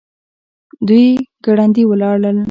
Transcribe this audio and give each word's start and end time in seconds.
دوی 0.87 1.05
ګړندي 1.45 1.83
ولاړل. 1.89 2.37